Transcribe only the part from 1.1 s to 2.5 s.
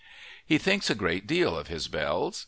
deal of his bells.